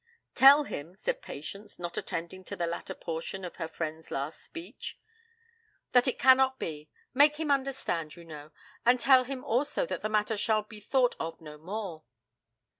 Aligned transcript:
'Tell 0.33 0.63
him,' 0.63 0.95
said 0.95 1.21
Patience, 1.21 1.77
not 1.77 1.95
attending 1.95 2.43
to 2.45 2.55
the 2.55 2.65
latter 2.65 2.95
portion 2.95 3.45
of 3.45 3.57
her 3.57 3.67
friend's 3.67 4.09
last 4.09 4.41
speech, 4.41 4.97
'that 5.91 6.07
it 6.07 6.17
cannot 6.17 6.57
be, 6.57 6.89
make 7.13 7.39
him 7.39 7.51
understand, 7.51 8.15
you 8.15 8.25
know 8.25 8.49
and 8.83 8.99
tell 8.99 9.25
him 9.25 9.43
also 9.43 9.85
that 9.85 10.01
the 10.01 10.09
matter 10.09 10.35
shall 10.37 10.63
be 10.63 10.79
thought 10.79 11.15
of 11.19 11.39
no 11.39 11.55
more.' 11.59 12.03